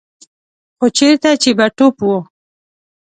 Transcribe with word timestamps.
خو 0.77 0.85
چېرته 0.97 1.29
چې 1.41 1.49
به 1.57 1.67
توپ 1.77 1.95
و. 2.07 2.11